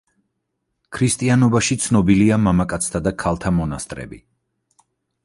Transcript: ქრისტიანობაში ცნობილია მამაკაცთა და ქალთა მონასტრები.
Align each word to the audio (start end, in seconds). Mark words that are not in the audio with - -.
ქრისტიანობაში 0.97 1.77
ცნობილია 1.83 2.39
მამაკაცთა 2.45 3.03
და 3.09 3.13
ქალთა 3.25 3.53
მონასტრები. 3.59 4.21